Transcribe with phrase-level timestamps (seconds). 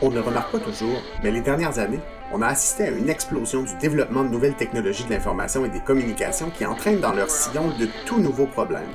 [0.00, 1.98] On ne le remarque pas toujours, mais les dernières années,
[2.32, 5.80] on a assisté à une explosion du développement de nouvelles technologies de l'information et des
[5.80, 8.94] communications qui entraînent dans leur sillon de tout nouveaux problèmes.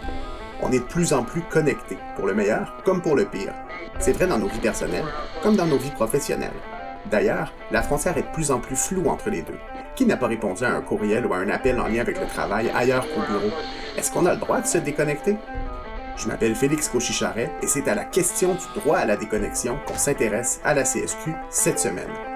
[0.62, 3.54] On est de plus en plus connectés, pour le meilleur comme pour le pire.
[4.00, 5.06] C'est vrai dans nos vies personnelles
[5.42, 6.52] comme dans nos vies professionnelles.
[7.12, 9.60] D'ailleurs, la frontière est de plus en plus floue entre les deux.
[9.96, 12.26] Qui n'a pas répondu à un courriel ou à un appel en lien avec le
[12.26, 13.52] travail ailleurs qu'au bureau?
[13.96, 15.38] Est-ce qu'on a le droit de se déconnecter?
[16.18, 19.98] Je m'appelle Félix Cauchicharet et c'est à la question du droit à la déconnexion qu'on
[19.98, 22.33] s'intéresse à la CSQ cette semaine.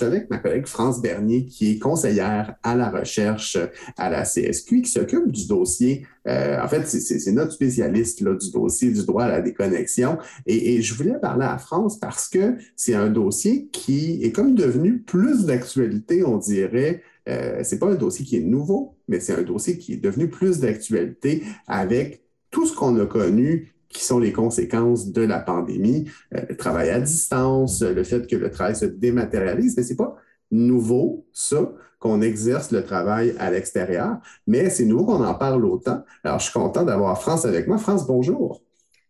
[0.00, 3.58] Avec ma collègue France Bernier, qui est conseillère à la recherche
[3.96, 6.06] à la CSQ, qui s'occupe du dossier.
[6.26, 10.18] Euh, en fait, c'est notre spécialiste du dossier du droit à la déconnexion.
[10.46, 14.54] Et, et je voulais parler à France parce que c'est un dossier qui est comme
[14.54, 17.02] devenu plus d'actualité, on dirait.
[17.28, 20.28] Euh, c'est pas un dossier qui est nouveau, mais c'est un dossier qui est devenu
[20.28, 26.10] plus d'actualité avec tout ce qu'on a connu qui sont les conséquences de la pandémie,
[26.34, 30.16] euh, le travail à distance, le fait que le travail se dématérialise, mais c'est pas
[30.50, 36.04] nouveau, ça, qu'on exerce le travail à l'extérieur, mais c'est nouveau qu'on en parle autant.
[36.24, 37.78] Alors, je suis content d'avoir France avec moi.
[37.78, 38.60] France, bonjour.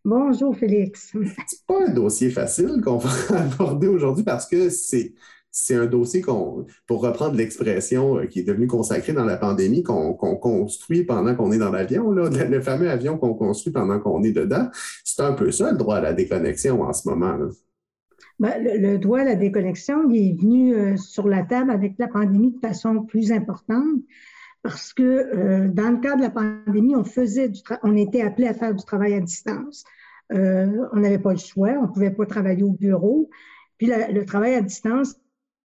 [0.04, 1.12] Bonjour, Félix.
[1.46, 5.14] C'est pas un dossier facile qu'on va aborder aujourd'hui parce que c'est
[5.54, 9.82] c'est un dossier qu'on, pour reprendre l'expression euh, qui est devenue consacrée dans la pandémie,
[9.82, 14.32] qu'on construit pendant qu'on est dans l'avion, le, fameux avion qu'on construit pendant qu'on est
[14.32, 14.68] dedans.
[15.04, 17.38] C'est un peu ça, le droit à la déconnexion en ce moment.
[18.38, 22.52] Ben, le, droit à la déconnexion, est venu euh, sur la table avec la pandémie
[22.52, 24.00] de façon plus importante
[24.62, 28.46] parce que euh, dans le cadre de la pandémie, on faisait du on était appelé
[28.46, 29.84] à faire du travail à distance.
[30.30, 33.28] on n'avait pas le choix, on ne pouvait pas travailler au bureau.
[33.76, 35.16] Puis le travail à distance,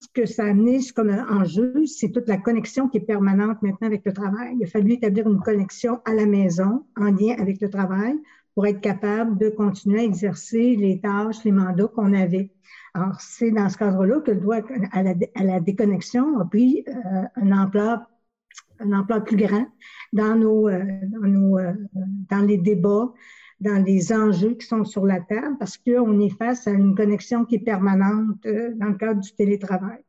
[0.06, 3.88] ce que ça a amené comme enjeu, c'est toute la connexion qui est permanente maintenant
[3.88, 4.56] avec le travail.
[4.60, 8.16] Il a fallu établir une connexion à la maison en lien avec le travail
[8.54, 12.52] pour être capable de continuer à exercer les tâches, les mandats qu'on avait.
[12.94, 14.58] Alors, c'est dans ce cadre-là que le droit
[14.92, 18.06] à la, déconnexion a pris euh, un ampleur
[18.80, 19.66] un emploi plus grand
[20.12, 20.84] dans nos, euh,
[21.24, 21.74] euh,
[22.30, 23.14] dans les débats,
[23.60, 27.46] dans les enjeux qui sont sur la table parce qu'on est face à une connexion
[27.46, 30.00] qui est permanente euh, dans le cadre du télétravail.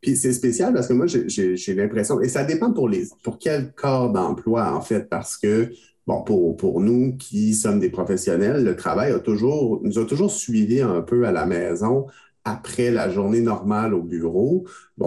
[0.00, 3.72] Puis c'est spécial parce que moi, j'ai l'impression, et ça dépend pour, les, pour quel
[3.72, 5.70] corps d'emploi, en fait, parce que,
[6.06, 10.30] bon, pour, pour nous qui sommes des professionnels, le travail a toujours, nous a toujours
[10.30, 12.06] suivi un peu à la maison
[12.44, 14.66] après la journée normale au bureau,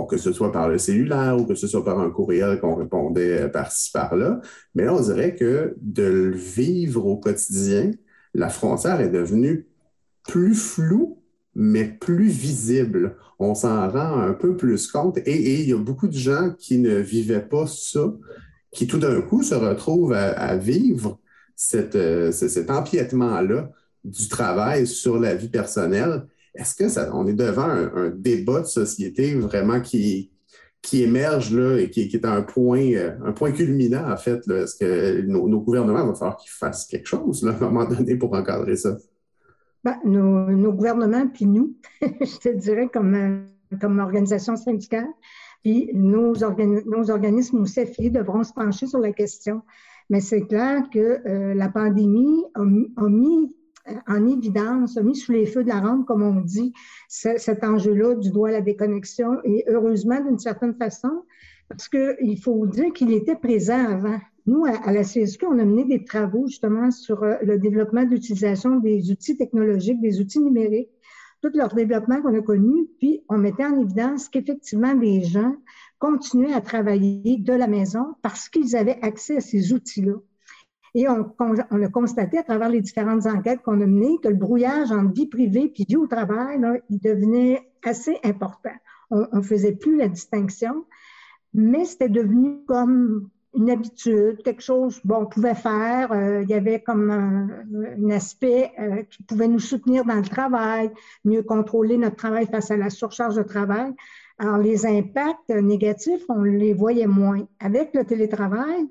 [0.10, 3.44] que ce soit par le cellulaire ou que ce soit par un courriel qu'on répondait
[3.44, 4.42] euh, par-ci, par-là.
[4.74, 7.92] Mais là, on dirait que de le vivre au quotidien,
[8.34, 9.68] la frontière est devenue
[10.28, 11.22] plus floue,
[11.56, 13.16] mais plus visible.
[13.40, 15.20] On s'en rend un peu plus compte.
[15.20, 18.14] Et, il y a beaucoup de gens qui ne vivaient pas ça,
[18.72, 21.20] qui tout d'un coup se retrouvent à, vivre
[21.76, 23.72] euh, cet empiètement-là
[24.04, 26.26] du travail sur la vie personnelle
[26.58, 30.32] est-ce que ça, on est devant un, débat de société vraiment qui,
[30.82, 34.48] qui émerge là, et qui, est un point, euh, un point culminant, en fait?
[34.50, 38.16] Est-ce que nos, gouvernements vont falloir qu'ils fassent quelque chose là, à un moment donné
[38.16, 38.98] pour encadrer ça?
[39.84, 45.08] Ben, nos, gouvernements, puis nous, je te dirais comme, euh, comme organisation syndicale,
[45.64, 46.34] puis nos,
[46.86, 49.62] nos organismes ou CFI devront se pencher sur la question.
[50.10, 53.56] Mais c'est clair que euh, la pandémie a mis
[54.08, 56.74] en évidence, mis sous les feux de la rampe, comme on dit,
[57.08, 59.40] cet enjeu-là du droit à la déconnexion.
[59.44, 61.24] Et heureusement, d'une certaine façon,
[61.70, 64.20] parce qu'il faut dire qu'il était présent avant.
[64.46, 68.80] Nous, à, la CSQ, on a mené des travaux justement sur euh, le développement d'utilisation
[68.80, 70.90] des outils technologiques, des outils numériques,
[71.42, 75.58] tout leur développement qu'on a connu, puis on mettait en évidence qu'effectivement, les gens
[76.00, 80.14] continuaient à travailler de la maison parce qu'ils avaient accès à ces outils-là.
[80.98, 84.92] Et on, a constaté à travers les différentes enquêtes qu'on a menées que le brouillage
[84.92, 86.60] entre vie privée puis vie au travail,
[86.90, 88.72] il devenait assez important.
[89.12, 90.86] On ne faisait plus la distinction,
[91.54, 96.12] mais c'était devenu comme une habitude, quelque chose bon, pouvait faire.
[96.12, 100.90] Euh, il y avait comme un, aspect euh, qui pouvait nous soutenir dans le travail,
[101.26, 103.94] mieux contrôler notre travail face à la surcharge de travail.
[104.40, 107.48] Alors, les impacts négatifs, on les voyait moins.
[107.60, 108.88] Avec le télétravail,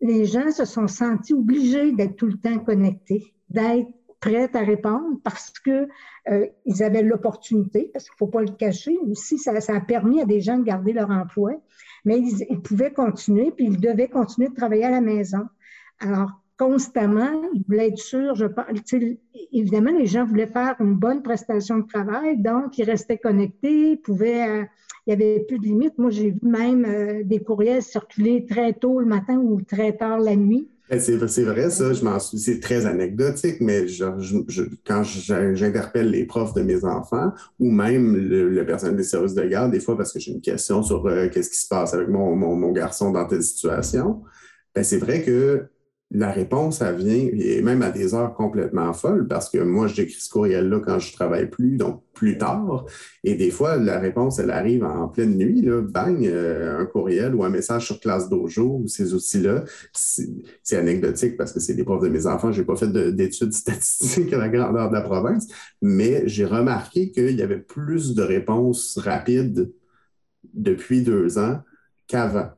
[0.00, 3.88] les gens se sont sentis obligés d'être tout le temps connectés, d'être
[4.20, 5.88] prêtes à répondre parce que
[6.28, 8.96] euh, ils avaient l'opportunité, parce qu'il ne faut pas le cacher.
[9.08, 11.52] Aussi, ça, ça, a permis à des gens de garder leur emploi,
[12.04, 15.46] mais ils, ils, pouvaient continuer, puis ils devaient continuer de travailler à la maison.
[16.00, 18.46] Alors, constamment, ils voulaient être sûrs, je
[19.52, 23.96] évidemment, les gens voulaient faire une bonne prestation de travail, donc ils restaient connectés, ils
[23.96, 24.64] pouvaient, euh,
[25.06, 25.96] il n'y avait plus de limites.
[25.98, 30.18] Moi, j'ai vu même euh, des courriels circuler très tôt le matin ou très tard
[30.18, 30.68] la nuit.
[30.90, 33.84] Ben, c'est vrai, ça, je m'en c'est très anecdotique, mais
[34.86, 39.70] quand j'interpelle les profs de mes enfants ou même le, personnel des services de garde,
[39.70, 42.34] des fois parce que j'ai une question sur euh, qu'est-ce qui se passe avec mon,
[42.34, 44.22] mon, mon garçon dans telle situation,
[44.74, 45.68] ben, c'est vrai que
[46.10, 50.30] la réponse, elle vient, même à des heures complètement folles, parce que moi, j'écris ce
[50.30, 52.86] courriel-là quand je travaille plus, donc plus tard.
[53.24, 57.34] Et des fois, la réponse, elle arrive en pleine nuit, là, bang, euh, un courriel
[57.34, 59.64] ou un message sur Classe Dojo ou ces outils-là.
[59.92, 62.52] C'est anecdotique parce que c'est des profs de mes enfants.
[62.52, 65.46] J'ai pas fait d'études statistiques à la grandeur de la province,
[65.82, 69.70] mais j'ai remarqué qu'il y avait plus de réponses rapides
[70.54, 71.60] depuis deux ans
[72.06, 72.48] qu'avant.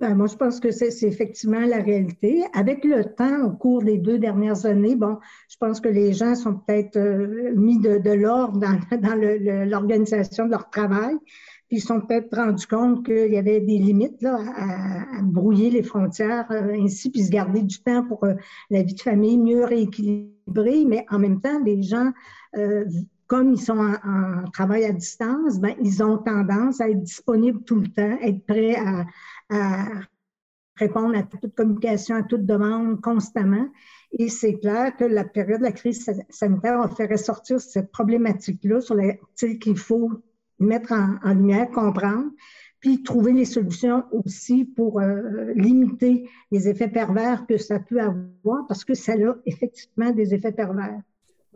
[0.00, 2.42] Ben, moi, je pense que c'est c'est-effectivement la réalité.
[2.54, 5.18] Avec le temps, au cours des deux dernières années, bon,
[5.50, 9.14] je pense que les gens sont peut-être euh, mis de, de l'ordre dans, dans
[9.68, 11.16] l'organisation de leur travail.
[11.68, 15.68] Puis ils sont peut-être rendus compte qu'il y avait des limites là, à, à brouiller
[15.68, 18.34] les frontières euh, ainsi, puis se garder du temps pour euh,
[18.70, 20.86] la vie de famille mieux rééquilibrée.
[20.86, 22.10] Mais en même temps, les gens
[23.28, 27.62] comme ils sont en, en, travail à distance, ben, ils ont tendance à être disponibles
[27.62, 29.04] tout le temps, être prêts à,
[29.50, 29.84] à
[30.76, 33.68] répondre à toute communication, à toute demande constamment.
[34.18, 38.80] Et c'est clair que la période de la crise sanitaire a fait ressortir cette problématique-là
[38.80, 40.10] sur laquelle qu'il faut
[40.58, 42.30] mettre en, lumière, comprendre,
[42.80, 48.66] puis trouver les solutions aussi pour euh, limiter les effets pervers que ça peut avoir,
[48.66, 51.00] parce que ça a effectivement des effets pervers.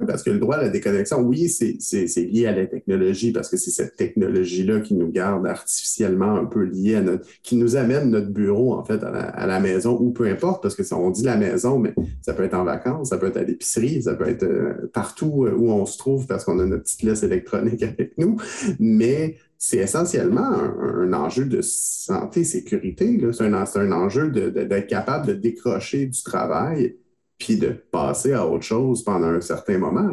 [0.07, 3.57] Parce que le droit à la déconnexion, oui, c'est lié à la technologie, parce que
[3.57, 8.11] c'est cette technologie-là qui nous garde artificiellement un peu liés à notre, qui nous amène
[8.11, 11.23] notre bureau, en fait, à la, maison, ou peu importe, parce que si on dit
[11.23, 14.29] la maison, mais ça peut être en vacances, ça peut être à l'épicerie, ça peut
[14.29, 17.83] être euh, partout euh, où on se trouve parce qu'on a notre petite laisse électronique
[17.85, 18.37] avec nous.
[18.81, 23.21] Mais c'est essentiellement un, enjeu de santé, sécurité.
[23.33, 26.97] C'est un, un enjeu d'être capable de décrocher du travail
[27.39, 30.11] puis de passer à autre chose pendant un certain moment.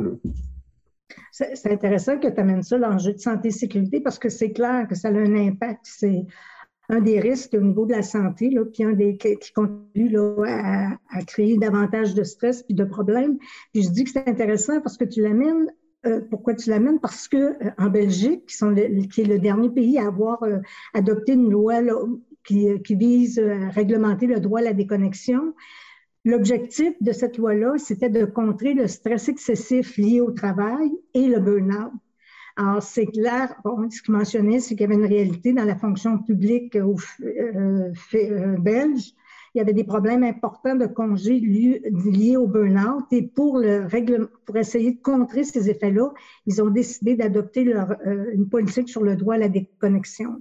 [1.32, 4.88] C'est intéressant que tu amènes ça, l'enjeu de santé et sécurité, parce que c'est clair
[4.88, 5.80] que ça a un impact.
[5.84, 6.26] C'est
[6.90, 10.16] un des risques au niveau de la santé, là, puis un des qui, contribue
[10.46, 13.38] à, créer davantage de stress puis de problèmes.
[13.74, 15.72] Puis je dis que c'est intéressant parce que tu l'amènes.
[16.06, 17.00] Euh, pourquoi tu l'amènes?
[17.00, 20.58] Parce que euh, en Belgique, qui, sont qui, est le dernier pays à avoir euh,
[20.94, 21.76] adopté une loi
[22.44, 25.54] qui, qui, vise à réglementer le droit à la déconnexion,
[26.24, 31.40] L'objectif de cette loi-là, c'était de contrer le stress excessif lié au travail et le
[31.40, 31.92] burn-out.
[32.58, 35.76] Alors, c'est clair, bon, ce qu'il mentionnait, c'est qu'il y avait une réalité dans la
[35.76, 39.14] fonction publique euh, euh, belge.
[39.54, 43.06] Il y avait des problèmes importants de congés liés au burn-out.
[43.12, 46.14] Et pour, le règle, pour essayer de contrer ces effets-là,
[46.46, 50.38] ils ont décidé d'adopter euh, une politique sur le droit à la déconnexion.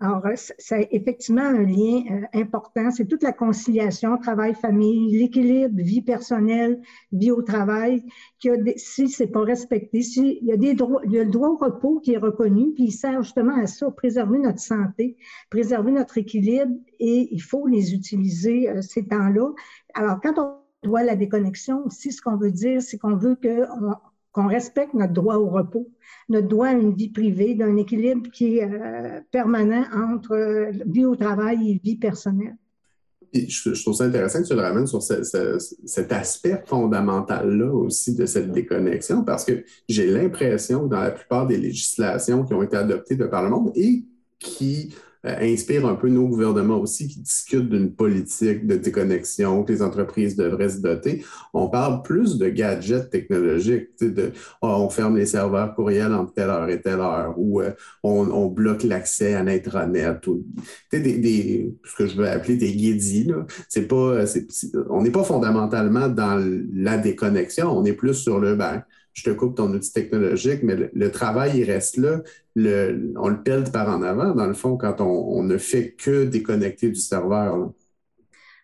[0.00, 2.92] Alors, c'est effectivement un lien euh, important.
[2.92, 6.80] C'est toute la conciliation travail-famille, l'équilibre vie personnelle,
[7.10, 8.04] vie au travail.
[8.38, 11.18] Qui a des, si c'est pas respecté, si il y a des droits, il y
[11.18, 14.38] a le droit au repos qui est reconnu, puis il sert justement à ça, préserver
[14.38, 15.16] notre santé,
[15.50, 19.50] préserver notre équilibre, et il faut les utiliser euh, ces temps-là.
[19.94, 23.66] Alors, quand on doit la déconnexion, aussi, ce qu'on veut dire, c'est qu'on veut que
[24.38, 25.88] qu'on respecte notre droit au repos,
[26.28, 31.04] notre droit à une vie privée, d'un équilibre qui est euh, permanent entre euh, vie
[31.04, 32.56] au travail et vie personnelle.
[33.34, 38.52] je, trouve ça intéressant que tu le ramènes sur cet aspect fondamental-là aussi de cette
[38.52, 43.16] déconnexion, parce que j'ai l'impression que dans la plupart des législations qui ont été adoptées
[43.16, 44.04] de par le monde et
[44.38, 44.94] qui
[45.40, 50.36] inspire un peu nos gouvernements aussi qui discutent d'une politique de déconnexion que les entreprises
[50.36, 51.24] devraient se doter.
[51.54, 54.32] On parle plus de gadgets technologiques, de
[54.62, 58.46] oh, on ferme les serveurs courriels entre telle heure et telle heure, ou euh, on,
[58.46, 60.44] bloque l'accès à l'intranet, ou
[60.92, 63.30] des, ce que je veux appeler des guédis.
[63.88, 64.24] Pas,
[64.90, 66.42] on n'est pas fondamentalement dans
[66.72, 68.82] la déconnexion, on est plus sur le ben,
[69.18, 72.22] je te coupe ton outil technologique, mais le, travail, il reste là.
[72.56, 76.88] On le pèle par en avant, dans le fond, quand on, ne fait que déconnecter
[76.88, 77.72] du serveur.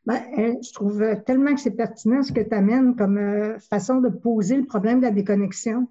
[0.07, 4.01] Ben, euh, je trouve tellement que c'est pertinent ce que tu amènes comme euh, façon
[4.01, 5.89] de poser le problème de la déconnexion.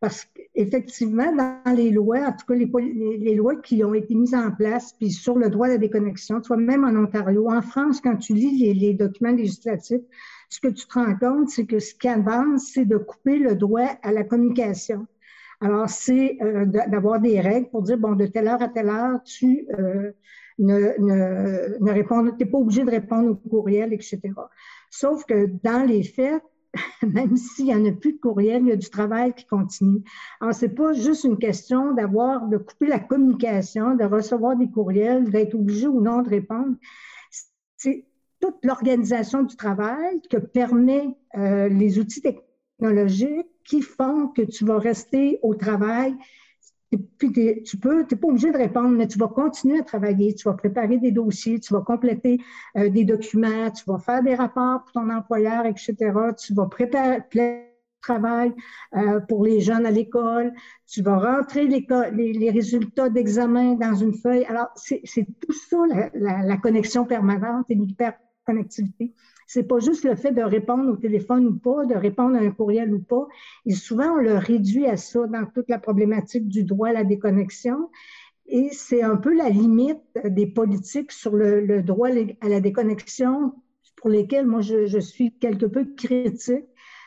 [0.00, 4.34] Parce que effectivement, dans les lois, en tout cas les, lois qui ont été mises
[4.34, 7.62] en place, puis sur le droit à la déconnexion, tu vois, même en Ontario, en
[7.62, 10.02] France, quand tu lis les, documents législatifs,
[10.52, 13.54] ce que tu te rends compte, c'est que ce qui avance, c'est de couper le
[13.54, 15.06] droit à la communication.
[15.62, 19.22] Alors, c'est euh, d'avoir des règles pour dire, bon, de telle heure à telle heure,
[19.24, 20.12] tu euh,
[20.58, 24.20] ne, réponds, pas obligé de répondre au courriel, etc.
[24.90, 26.42] Sauf que dans les faits,
[27.02, 30.02] même s'il n'y en a plus de courriel, il y a du travail qui continue.
[30.42, 35.30] Alors, c'est pas juste une question d'avoir, de couper la communication, de recevoir des courriels,
[35.30, 36.76] d'être obligé ou non de répondre.
[38.42, 44.78] Toute l'organisation du travail que permet euh, les outils technologiques qui font que tu vas
[44.78, 46.14] rester au travail
[47.18, 47.32] puis
[47.64, 50.48] tu peux, tu n'es pas obligé de répondre, mais tu vas continuer à travailler, tu
[50.48, 52.38] vas préparer des dossiers, tu vas compléter
[52.76, 55.94] euh, des documents, tu vas faire des rapports pour ton employeur, etc.
[56.38, 57.22] Tu vas préparer
[58.02, 58.52] travail
[58.96, 60.52] euh, pour les jeunes à l'école,
[60.86, 64.44] tu vas rentrer les, les, résultats d'examen dans une feuille.
[64.46, 65.76] Alors, c'est tout ça,
[66.14, 67.76] la, la connexion permanente et
[68.48, 69.12] l'hyperconnectivité.
[69.46, 72.50] C'est pas juste le fait de répondre au téléphone ou pas, de répondre à un
[72.50, 73.26] courriel ou pas.
[73.66, 77.04] Et souvent, on le réduit à ça dans toute la problématique du droit à la
[77.04, 77.90] déconnexion.
[78.46, 82.08] Et c'est un peu la limite des politiques sur le, droit
[82.40, 83.54] à la déconnexion
[83.96, 86.64] pour lesquelles moi je suis quelque peu critique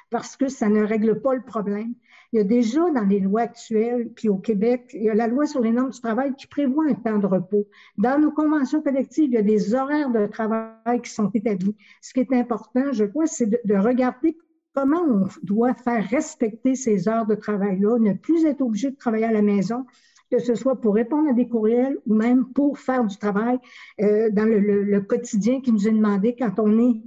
[0.10, 1.94] parce que ça ne règle pas le problème.
[2.36, 5.28] Il y a déjà dans les lois actuelles, puis au Québec, il y a la
[5.28, 7.66] loi sur les normes du travail qui prévoit un temps de repos.
[7.98, 11.78] Dans nos conventions collectives, il y a des horaires de travail qui sont établis.
[12.02, 14.36] Ce qui est important, je crois, c'est de, regarder
[14.74, 19.24] comment on doit faire respecter ces heures de travail-là, ne plus être obligé de travailler
[19.24, 19.86] à la maison,
[20.30, 23.60] que ce soit pour répondre à des courriels ou même pour faire du travail
[24.02, 27.02] euh, dans le, quotidien qui nous est demandé quand on est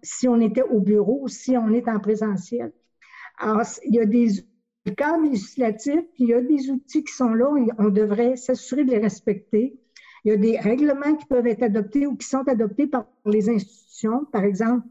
[0.00, 2.72] si on était au bureau ou si on est en présentiel.
[3.36, 4.44] Alors, il y a des
[4.86, 7.46] le cadre législatif, il y a des outils qui sont là,
[7.78, 9.78] on devrait s'assurer de les respecter.
[10.24, 13.48] Il y a des règlements qui peuvent être adoptés ou qui sont adoptés par les
[13.48, 14.86] institutions, par exemple.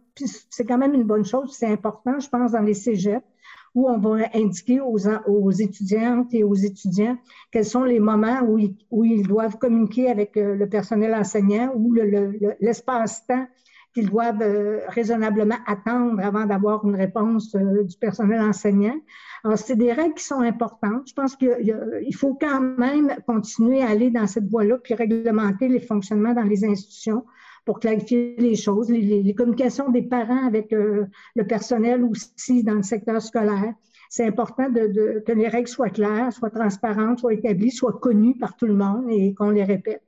[0.50, 3.23] C'est quand même une bonne chose, c'est important, je pense, dans les cégeps,
[3.75, 7.17] où on va indiquer aux, étudiantes et aux étudiants
[7.51, 11.71] quels sont les moments où ils, où ils doivent communiquer avec euh, le personnel enseignant
[11.75, 11.93] ou
[12.62, 13.47] l'espace-temps
[13.93, 18.95] qu'ils doivent euh, raisonnablement attendre avant d'avoir une réponse euh, du personnel enseignant.
[19.43, 21.07] Alors, c'est des règles qui sont importantes.
[21.07, 25.81] Je pense qu'il faut quand même continuer à aller dans cette voie-là, puis réglementer les
[25.81, 27.25] fonctionnements dans les institutions
[27.65, 32.83] pour clarifier les choses, les, communications des parents avec euh, le personnel aussi dans le
[32.83, 33.73] secteur scolaire
[34.13, 38.67] c'est important que les règles soient claires, soient transparentes, soient établies, soient connues par tout
[38.67, 40.03] le monde et qu'on les répète.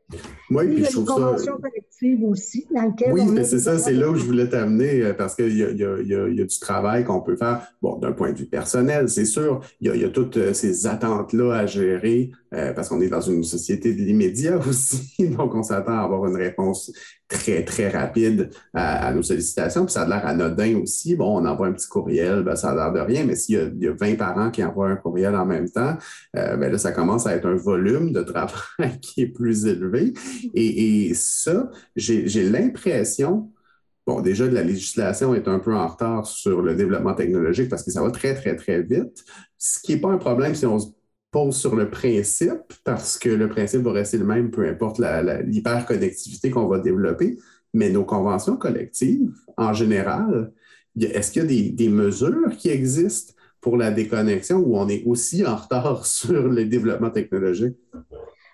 [0.51, 3.11] Oui, puis il y a une convention collective aussi dans laquelle.
[3.11, 6.07] Oui, mais c'est ça, c'est là où je voulais t'amener euh, parce qu'il y, y,
[6.07, 7.67] y, a du travail qu'on peut faire.
[7.81, 11.53] Bon, d'un point de vue personnel, c'est sûr, il y, a, toutes euh, ces attentes-là
[11.53, 15.27] à gérer euh, parce qu'on est dans une société de l'immédiat aussi.
[15.29, 16.91] Donc, on s'attend à avoir une réponse
[17.27, 19.85] très, très rapide à, nos sollicitations.
[19.85, 21.15] Puis ça a l'air anodin aussi.
[21.15, 23.87] Bon, on envoie un petit courriel, ben, ça a l'air de rien, mais s'il y,
[23.87, 25.97] a 20 parents qui envoient un courriel en même temps,
[26.37, 29.94] euh, ben là, ça commence à être un volume de travail qui est plus élevé.
[30.53, 33.51] Et, ça, j'ai l'impression
[34.07, 37.89] Bon, déjà, la législation est un peu en retard sur le développement technologique parce que
[37.89, 39.25] ça va très, très, très vite.
[39.57, 40.89] Ce qui n'est pas un problème si on se
[41.31, 46.51] pose sur le principe, parce que le principe va rester le même, peu importe l'hyperconnectivité
[46.51, 47.37] qu'on va développer,
[47.73, 50.53] mais nos conventions collectives, en général,
[50.97, 55.45] est-ce qu'il y a des, mesures qui existent pour la déconnexion ou on est aussi
[55.45, 57.75] en retard sur le développement technologique?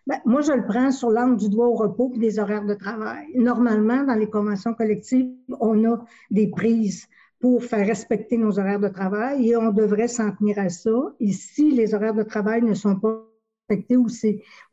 [0.07, 2.73] Ben, moi, je le prends sur l'angle du droit au repos et des horaires de
[2.73, 3.27] travail.
[3.35, 5.29] Normalement, dans les conventions collectives,
[5.59, 7.07] on a des prises
[7.39, 10.91] pour faire respecter nos horaires de travail et on devrait s'en tenir à ça.
[11.19, 13.27] Et si les horaires de travail ne sont pas
[13.69, 14.07] respectés ou,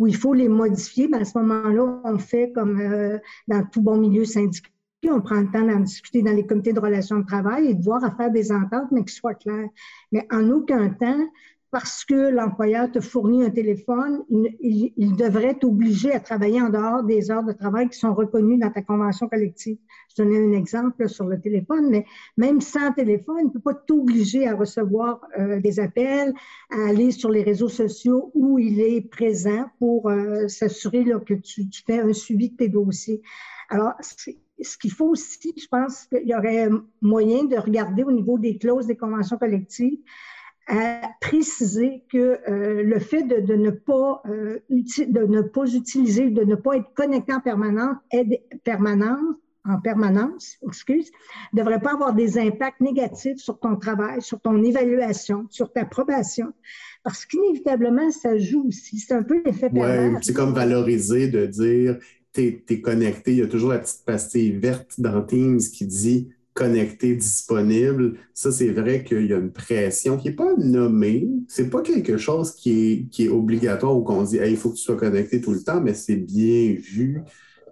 [0.07, 3.19] il faut les modifier, ben à ce moment-là, on fait comme euh,
[3.49, 4.71] dans tout bon milieu syndical.
[5.09, 7.83] On prend le temps d'en discuter dans les comités de relations de travail et de
[7.83, 9.69] voir à faire des ententes, mais qui soient claires.
[10.11, 11.25] Mais en aucun temps,
[11.71, 14.25] parce que l'employeur te fournit un téléphone,
[14.61, 18.71] il, devrait t'obliger à travailler en dehors des heures de travail qui sont reconnues dans
[18.71, 19.77] ta convention collective.
[20.09, 22.07] Je donnais un exemple sur le téléphone, mais
[22.39, 26.33] même sans téléphone, il ne peut pas t'obliger à recevoir euh, des appels,
[26.71, 31.69] à aller sur les réseaux sociaux où il est présent pour euh, s'assurer que tu,
[31.69, 33.21] tu, fais un suivi de tes dossiers.
[33.69, 36.71] Alors, ce qu'il faut aussi, je pense qu'il y aurait
[37.03, 39.99] moyen de regarder au niveau des clauses des conventions collectives
[40.69, 46.45] à préciser que euh, le fait de, ne pas euh, de ne pas utiliser, de
[46.45, 51.11] ne pas être connecté en permanence, aide, permanence, en permanence, excuse,
[51.53, 55.85] ne devrait pas avoir des impacts négatifs sur ton travail, sur ton évaluation, sur ta
[55.85, 56.53] probation.
[57.03, 58.99] Parce qu'inévitablement, ça joue aussi.
[58.99, 61.99] C'est un peu l'effet Oui, c'est comme valoriser de dire,
[62.33, 63.33] tu es, connecté.
[63.33, 68.15] Il y a toujours la petite pastille verte dans Teams qui dit connecté, disponible.
[68.35, 71.29] Ça, c'est vrai qu'il y a une pression qui n'est pas nommée.
[71.47, 74.75] C'est pas quelque chose qui est, qui est obligatoire ou qu'on dit il faut que
[74.75, 77.23] tu sois connecté tout le temps, mais c'est bien vu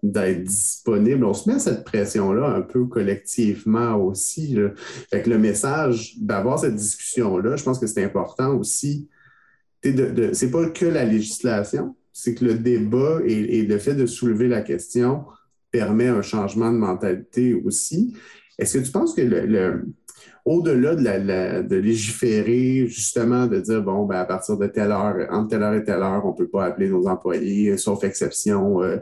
[0.04, 1.24] d'être disponible.
[1.24, 4.56] On se met à cette pression-là un peu collectivement aussi.
[5.10, 9.08] Fait que le message d'avoir cette discussion-là, je pense que c'est important aussi.
[9.82, 14.46] De, c'est pas que la législation, c'est que le débat et, le fait de soulever
[14.46, 15.24] la question
[15.72, 18.14] permet un changement de mentalité aussi.
[18.58, 19.84] Est-ce que tu penses que le,
[20.46, 25.48] au-delà de, de, légiférer, justement, de dire, bon, ben, à partir de telle heure, entre
[25.48, 28.98] telle heure et telle heure, on ne peut pas appeler nos employés, sauf exception, euh,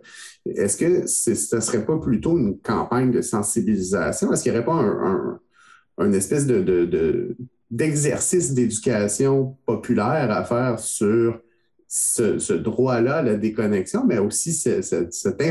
[0.46, 4.32] est-ce que ce ne serait pas plutôt une campagne de sensibilisation?
[4.32, 5.38] Est-ce qu'il n'y aurait pas un,
[5.98, 7.36] un, espèce de,
[7.70, 11.40] d'exercice d'éducation populaire à faire sur
[11.96, 14.50] ce, droit-là la déconnexion, mais aussi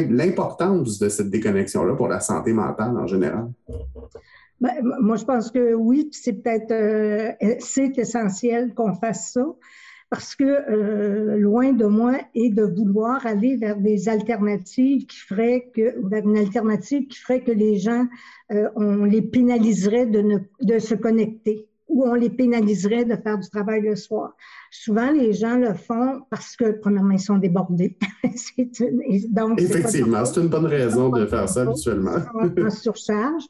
[0.09, 3.47] l'importance de cette déconnexion-là pour la santé mentale en général?
[4.59, 4.71] Ben,
[5.01, 9.45] moi, je pense que oui, c'est peut-être euh, c'est essentiel qu'on fasse ça
[10.09, 15.71] parce que euh, loin de moi et de vouloir aller vers des alternatives qui feraient
[15.73, 18.05] que une alternative qui ferait que les gens
[18.51, 23.37] euh, on les pénaliserait de, ne, de se connecter ou on les pénaliserait de faire
[23.37, 24.35] du travail le soir.
[24.71, 27.97] Souvent, les gens le font parce que, premièrement, ils sont débordés.
[29.29, 32.15] donc, Effectivement, c'est une bonne raison de faire ça habituellement.
[32.33, 33.43] en surcharge.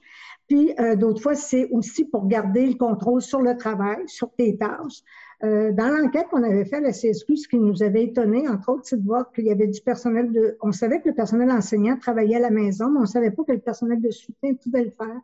[0.47, 4.57] Puis, euh, d'autres fois, c'est aussi pour garder le contrôle sur le travail, sur tes
[4.57, 5.01] tâches.
[5.43, 8.69] Euh, dans l'enquête qu'on avait fait à la CSQ, ce qui nous avait étonné, entre
[8.69, 10.57] autres, c'est de voir qu'il y avait du personnel de.
[10.61, 13.43] On savait que le personnel enseignant travaillait à la maison, mais on ne savait pas
[13.43, 15.19] que le personnel de soutien pouvait le faire.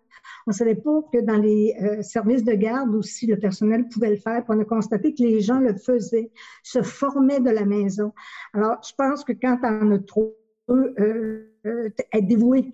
[0.45, 4.09] On ne savait pas que dans les euh, services de garde aussi, le personnel pouvait
[4.09, 4.43] le faire.
[4.43, 6.31] Puis on a constaté que les gens le faisaient,
[6.63, 8.11] se formaient de la maison.
[8.53, 10.35] Alors, je pense que quand on a trop
[10.69, 12.73] euh, être dévoué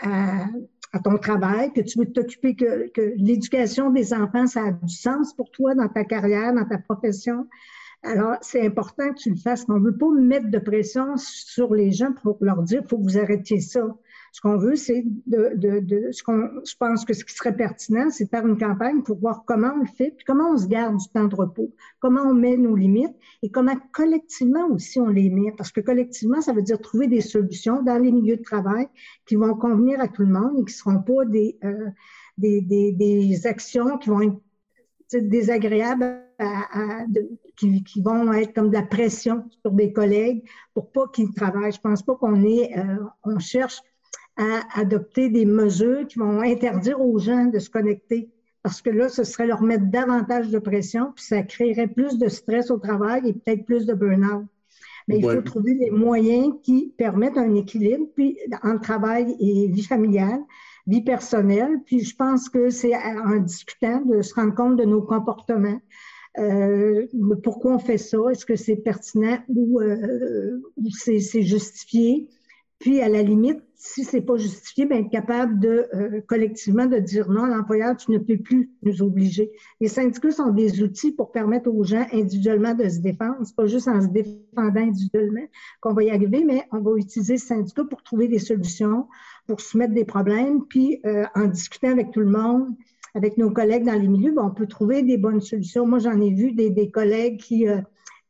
[0.00, 0.46] à,
[0.94, 5.34] à ton travail, que tu veux t'occuper, que, l'éducation des enfants, ça a du sens
[5.34, 7.48] pour toi dans ta carrière, dans ta profession.
[8.04, 9.64] Alors, c'est important que tu le fasses.
[9.68, 13.02] On ne veut pas mettre de pression sur les gens pour leur dire, faut que
[13.02, 13.80] vous arrêtiez ça.
[14.34, 18.24] Ce qu'on veut, c'est de, ce qu'on, je pense que ce qui serait pertinent, c'est
[18.24, 20.96] de faire une campagne pour voir comment on le fait, puis comment on se garde
[20.96, 25.30] du temps de repos, comment on met nos limites et comment collectivement aussi on les
[25.30, 25.52] met.
[25.56, 28.88] Parce que collectivement, ça veut dire trouver des solutions dans les milieux de travail
[29.24, 31.90] qui vont convenir à tout le monde et qui ne seront pas des, euh,
[32.36, 36.24] des, des, des, actions qui vont être désagréables
[37.54, 40.42] qui, qui, vont être comme de la pression sur des collègues
[40.74, 41.70] pour pas qu'ils travaillent.
[41.70, 43.80] Je pense pas qu'on est, euh, on cherche
[44.36, 48.30] à adopter des mesures qui vont interdire aux gens de se connecter.
[48.62, 52.28] Parce que là, ce serait leur mettre davantage de pression, puis ça créerait plus de
[52.28, 54.46] stress au travail et peut-être plus de burn-out.
[55.06, 59.82] Mais il faut trouver des moyens qui permettent un équilibre puis, entre travail et vie
[59.82, 60.40] familiale,
[60.86, 61.80] vie personnelle.
[61.84, 65.80] Puis je pense que c'est en discutant de se rendre compte de nos comportements.
[66.38, 67.06] Euh,
[67.42, 68.18] pourquoi on fait ça?
[68.30, 72.28] Est-ce que c'est pertinent ou, euh, ou c'est justifié?
[72.84, 76.98] Puis, à la limite, si c'est pas justifié, bien, être capable de euh, collectivement de
[76.98, 79.50] dire non, l'employeur, tu ne peux plus nous obliger.
[79.80, 83.38] Les syndicats sont des outils pour permettre aux gens individuellement de se défendre.
[83.42, 85.46] C'est pas juste en se défendant individuellement
[85.80, 89.06] qu'on va y arriver, mais on va utiliser les syndicats pour trouver des solutions,
[89.46, 92.66] pour soumettre des problèmes, puis euh, en discutant avec tout le monde,
[93.14, 95.86] avec nos collègues dans les milieux, ben, on peut trouver des bonnes solutions.
[95.86, 97.78] Moi, j'en ai vu des, collègues qui, euh,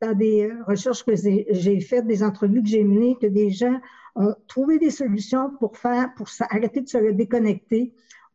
[0.01, 3.81] dans des recherches que j'ai faites, des entrevues que j'ai menées, que des gens
[4.15, 7.93] ont trouvé des solutions pour faire, pour arrêter de se déconnecter,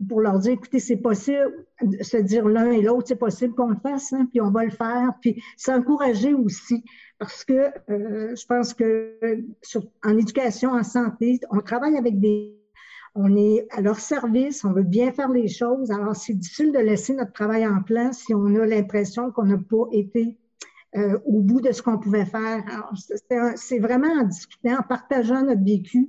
[0.08, 1.66] pour leur dire, écoutez, c'est possible,
[2.00, 4.70] se dire l'un et l'autre, c'est possible qu'on le fasse, hein, puis on va le
[4.70, 6.84] faire, puis s'encourager aussi,
[7.18, 9.18] parce que euh, je pense que
[10.04, 12.56] en éducation, en santé, on travaille avec des
[13.14, 15.90] on est à leur service, on veut bien faire les choses.
[15.90, 19.58] Alors, c'est difficile de laisser notre travail en place si on a l'impression qu'on n'a
[19.58, 20.38] pas été
[20.96, 22.64] euh, au bout de ce qu'on pouvait faire.
[23.54, 26.08] C'est vraiment en discutant, en partageant notre vécu,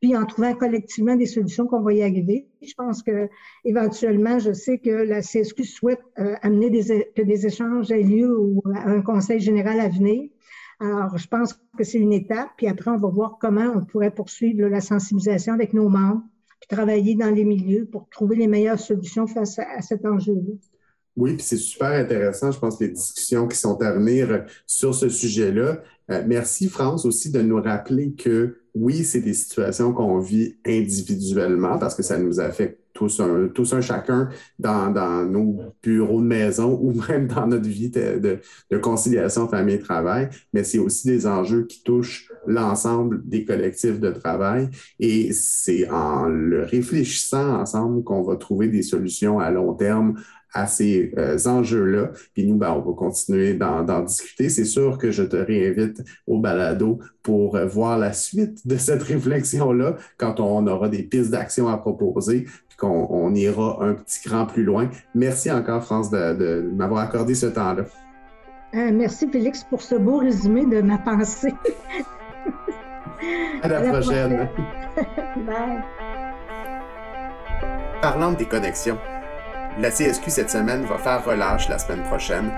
[0.00, 2.46] puis en trouvant collectivement des solutions qu'on va y arriver.
[2.62, 3.28] Je pense que
[3.64, 8.38] éventuellement, je sais que la CSQ souhaite euh, amener des, que des échanges aient lieu
[8.38, 10.30] ou à un conseil général à venir.
[10.78, 14.14] Alors, je pense que c'est une étape, puis après, on va voir comment on pourrait
[14.14, 16.22] poursuivre la sensibilisation avec nos membres,
[16.60, 20.54] puis travailler dans les milieux pour trouver les meilleures solutions face à, à cet enjeu-là.
[21.16, 25.08] Oui, puis c'est super intéressant, je pense, les discussions qui sont à venir sur ce
[25.08, 25.82] sujet-là.
[26.10, 31.78] Euh, merci, France, aussi de nous rappeler que oui, c'est des situations qu'on vit individuellement
[31.78, 36.26] parce que ça nous affecte tous un, tous un chacun dans, dans, nos bureaux de
[36.26, 41.66] maison ou même dans notre vie de, de, conciliation famille-travail, mais c'est aussi des enjeux
[41.66, 44.68] qui touchent l'ensemble des collectifs de travail
[44.98, 50.16] et c'est en le réfléchissant ensemble qu'on va trouver des solutions à long terme
[50.52, 52.10] à ces euh, enjeux-là.
[52.34, 54.48] Puis nous, ben, on va continuer d'en discuter.
[54.48, 59.02] C'est sûr que je te réinvite au balado pour euh, voir la suite de cette
[59.02, 62.46] réflexion-là quand on aura des pistes d'action à proposer
[62.80, 64.88] qu'on ira un petit cran plus loin.
[65.14, 67.84] Merci encore, France, de, m'avoir accordé ce temps-là.
[68.74, 71.52] Euh, merci, Félix, pour ce beau résumé de ma pensée.
[73.62, 74.48] à la, prochaine.
[78.00, 78.96] Parlant des connexions,
[79.78, 82.50] la CSQ cette semaine va faire relâche la semaine prochaine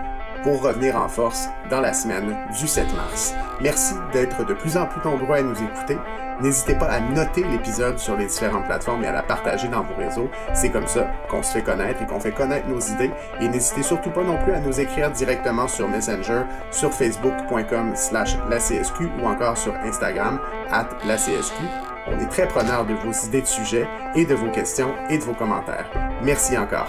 [0.42, 3.35] pour revenir en force dans la semaine du 7 mars.
[3.61, 5.98] Merci d'être de plus en plus nombreux à nous écouter.
[6.40, 9.94] N'hésitez pas à noter l'épisode sur les différentes plateformes et à la partager dans vos
[9.94, 10.29] réseaux.
[10.55, 13.12] C'est comme ça qu'on se fait connaître et qu'on fait connaître nos idées.
[13.40, 18.37] Et n'hésitez surtout pas non plus à nous écrire directement sur Messenger, sur facebook.com slash
[18.51, 21.91] la CSQ ou encore sur Instagram at la CSQ.
[22.06, 25.22] On est très preneur de vos idées de sujets et de vos questions et de
[25.22, 25.88] vos commentaires.
[26.22, 26.88] Merci encore.